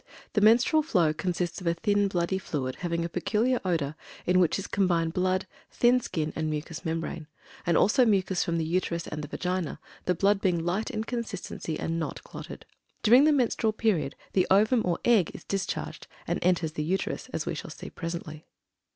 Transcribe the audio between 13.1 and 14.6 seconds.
the menstrual period the